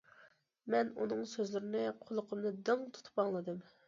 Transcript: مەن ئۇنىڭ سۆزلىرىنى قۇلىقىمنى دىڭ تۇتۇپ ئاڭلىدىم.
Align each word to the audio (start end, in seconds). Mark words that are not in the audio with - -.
مەن 0.73 0.87
ئۇنىڭ 1.03 1.19
سۆزلىرىنى 1.33 1.83
قۇلىقىمنى 2.07 2.53
دىڭ 2.71 2.83
تۇتۇپ 2.97 3.23
ئاڭلىدىم. 3.25 3.61